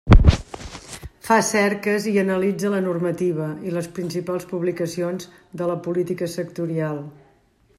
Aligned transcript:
Fa 1.25 1.35
cerques 1.49 2.07
i 2.11 2.13
analitza 2.21 2.71
la 2.75 2.79
normativa 2.85 3.49
i 3.71 3.75
les 3.75 3.91
principals 3.99 4.49
publicacions 4.55 5.29
de 5.61 5.69
la 5.73 5.77
política 5.89 6.31
sectorial. 6.39 6.99